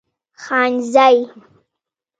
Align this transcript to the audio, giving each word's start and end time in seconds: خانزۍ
خانزۍ 0.43 1.15